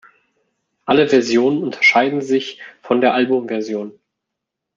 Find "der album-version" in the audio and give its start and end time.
3.01-3.91